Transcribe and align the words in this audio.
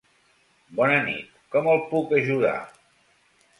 Bona 0.79 0.95
nit, 1.09 1.37
com 1.57 1.71
el 1.75 1.85
puc 1.93 2.17
ajudar? 2.23 2.57